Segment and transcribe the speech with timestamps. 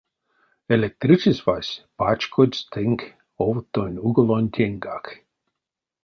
[0.75, 2.99] Электричествась пачкодсь тынк
[3.47, 5.05] овтонь уголонтеньгак.